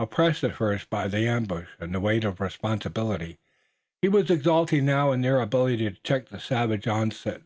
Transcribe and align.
Oppressed 0.00 0.42
at 0.42 0.54
first 0.54 0.88
by 0.88 1.06
the 1.06 1.28
ambush 1.28 1.68
and 1.78 2.02
weight 2.02 2.24
of 2.24 2.40
responsibility 2.40 3.38
he 4.00 4.08
was 4.08 4.30
exulting 4.30 4.86
now 4.86 5.12
in 5.12 5.20
their 5.20 5.38
ability 5.38 5.90
to 5.90 6.00
check 6.02 6.30
the 6.30 6.40
savage 6.40 6.88
onset. 6.88 7.42